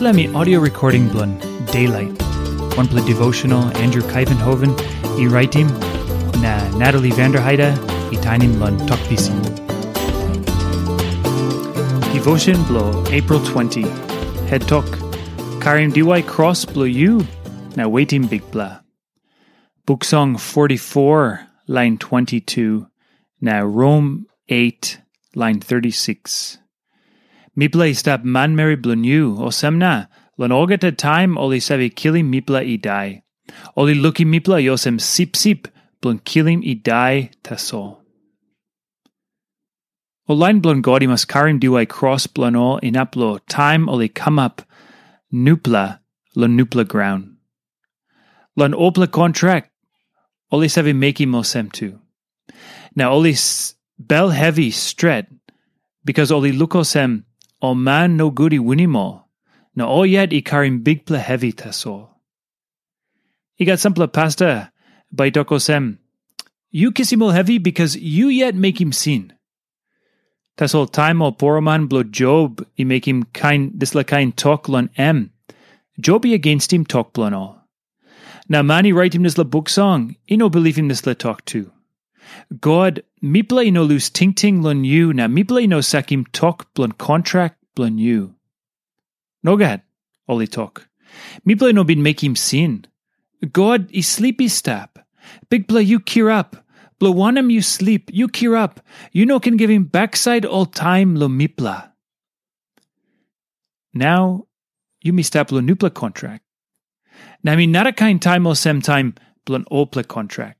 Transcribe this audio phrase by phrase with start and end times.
[0.00, 1.38] Me audio recording blun
[1.70, 2.20] Daylight.
[2.76, 4.74] One play devotional Andrew Kuyvenhoven,
[5.18, 5.68] e writing
[6.42, 7.72] na Natalie Vanderheide,
[8.12, 9.40] e tainim blun Tok Pisin.
[12.12, 13.82] Devotion blow April 20.
[14.48, 14.84] Head talk.
[15.60, 17.24] Karim DY cross blow you.
[17.76, 18.80] Now waiting big blah.
[19.86, 22.88] Book song 44, line 22.
[23.40, 25.00] Now Rome 8,
[25.36, 26.58] line 36.
[27.56, 30.08] Mipla stap man meri blunu, o semna,
[30.38, 33.22] ogeta time oli savi kilim mipla i die.
[33.76, 35.68] Oli luki mipla yosem sip sip,
[36.02, 37.98] blun kilim i die taso.
[40.26, 44.62] O line blun godi mas karim duai cross blun in aplo time oli come up,
[45.32, 46.00] nupla,
[46.34, 47.36] lon nupla ground.
[48.56, 49.70] Lon opla contract,
[50.50, 52.00] oli savi meki mosem tu.
[52.96, 53.34] Now oli
[53.96, 55.26] bel heavy stred,
[56.04, 57.22] because oli lukosem
[57.60, 59.24] o man no goody winimo,
[59.78, 62.08] o yet i big pla heavy taso.
[63.60, 64.72] I got some pla pasta
[65.12, 65.98] by dokosem.
[66.70, 69.32] You kiss him all heavy because you yet make him sin.
[70.56, 74.68] Tas all time o poroman blo Job i make him kind this la kind talk
[74.68, 75.30] lon em.
[76.00, 77.68] Job against him talk blon all.
[78.48, 81.44] Now mani write him this la book song, I no believe him this la talk
[81.44, 81.70] too.
[82.60, 87.56] God, miple no lose ting ting lon you, na miple no sakim tok blon contract
[87.76, 88.34] blon you.
[89.42, 89.82] No gad,
[90.28, 90.88] oli tok.
[91.46, 92.86] Miple no bin make him sin.
[93.52, 94.98] God, i sleepy stap.
[95.50, 96.56] Big play you cure up.
[96.98, 98.80] Blow one you sleep, you cure up.
[99.12, 101.90] You no can give him backside all time lo mipla.
[103.92, 104.46] Now,
[105.02, 106.44] you mi stap lo nupla contract.
[107.42, 109.14] Now mi not a kind time o sem time
[109.46, 110.58] blon opla contract.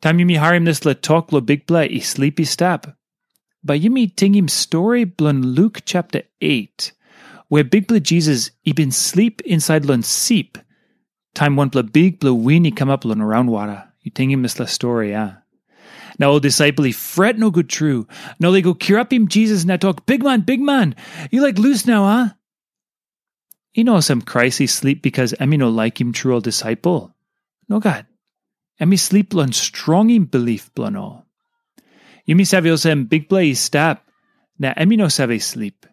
[0.00, 2.96] Tam yumi harim this le talk lo big bla i sleepy stap.
[3.64, 6.92] But yumi tingim story blun Luke chapter 8,
[7.48, 10.56] where big bla Jesus i been sleep inside lun seep.
[11.34, 13.84] Time one bla big bla weenie come up lun around water.
[14.02, 15.38] You tingim this la story, ah.
[16.18, 18.06] Now old disciple he fret no good true.
[18.38, 20.94] No they go cure up him Jesus and I talk, big man, big man,
[21.30, 22.34] you like loose now, ah?
[23.74, 27.14] You know some he sleep because I mean no like him true old disciple.
[27.68, 28.06] No God.
[28.80, 31.24] En mi sleep lon strong in belief blano.
[32.28, 34.06] Yumi save osem big play stap,
[34.58, 35.86] na emi no save sleep.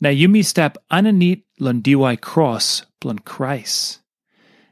[0.00, 4.00] Na yumi stap ananit lon DY cross blon Christ.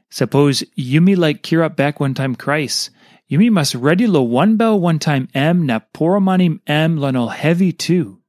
[0.09, 2.91] Suppose yumi like kira back one time Christ.
[3.29, 7.71] Yumi must ready lo one bell one time M na poromanim M lon all heavy
[7.71, 8.21] too.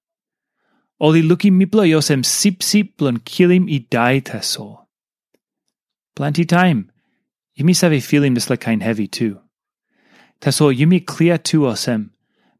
[0.99, 4.87] Oli luki miplo yosem sip sip blon kilim i die taso.
[6.17, 6.91] Plenty time.
[7.59, 9.41] Yumi save like kind heavy too.
[10.41, 12.11] Taso yumi clear tu osem.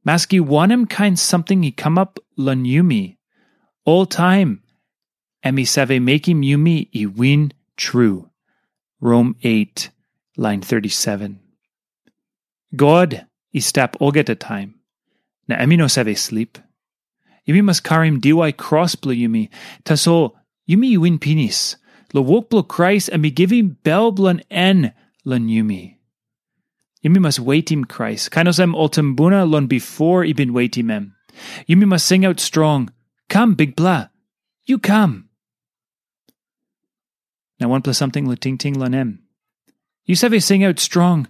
[0.07, 3.17] Maski wanem kind something he come up lon yumi.
[3.85, 4.63] All time.
[5.45, 8.31] Emi save making yumi i win true.
[9.01, 9.91] Rome 8,
[10.39, 11.41] line 37.
[12.75, 14.77] God i stap oget a time.
[15.47, 16.59] Na emi no save sleep.
[17.47, 19.51] Yumi must karim diwy cross blo yumi.
[19.85, 20.33] Taso
[20.67, 21.77] yumi win pinis
[22.17, 24.95] lo wok blo Christ and be giving bel blon en
[25.27, 25.99] lon yumi.
[27.05, 28.31] Yumi must wait him Christ.
[28.31, 31.15] Kainosem oltembuna lon before ibin wait him.
[31.69, 32.91] Yumi must sing out strong.
[33.29, 34.09] Come, big blah.
[34.65, 35.29] You come.
[37.61, 39.23] Now one plus something lo ting ting lon em.
[40.07, 41.29] You save sing out strong.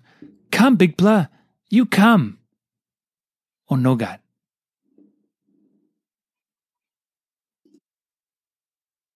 [0.52, 1.26] Come, big blah.
[1.68, 2.38] You come.
[3.68, 4.20] No God.